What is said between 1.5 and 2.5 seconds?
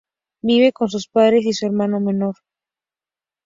su hermano menor.